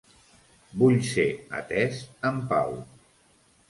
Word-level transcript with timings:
Vull 0.79 0.97
ser 1.11 1.27
atés 1.61 2.03
en 2.33 2.45
pau. 2.55 2.79